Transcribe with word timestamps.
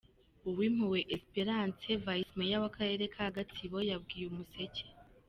Uwimpuhwe 0.47 0.99
Esperance, 1.15 1.89
Vice 2.03 2.33
Mayor 2.39 2.61
w’Akarere 2.63 3.03
ka 3.13 3.25
Gatsibo 3.35 3.77
yabwiye 3.89 4.25
Umuseke. 4.31 4.85